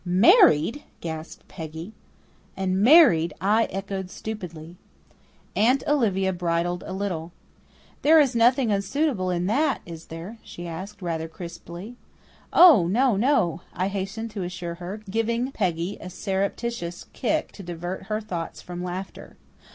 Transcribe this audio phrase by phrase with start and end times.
[0.03, 1.93] "Married!" gasped Peggy.
[2.57, 4.75] And "married!" I echoed stupidly.
[5.55, 7.33] Aunt Olivia bridled a little.
[8.01, 11.97] "There is nothing unsuitable in that, is there?" she asked, rather crisply.
[12.51, 18.05] "Oh, no, no," I hastened to assure her, giving Peggy a surreptitious kick to divert
[18.07, 19.37] her thoughts from laughter.